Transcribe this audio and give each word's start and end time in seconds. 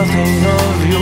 nothing 0.00 0.46
of 0.46 0.86
you 0.86 0.99